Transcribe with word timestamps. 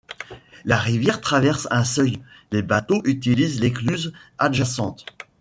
La 0.65 0.77
rivière 0.79 1.21
traverse 1.21 1.67
un 1.69 1.83
seuil, 1.83 2.17
les 2.51 2.63
bateaux 2.63 3.03
utilisent 3.05 3.59
l’écluse 3.59 4.13
adjacente. 4.39 5.05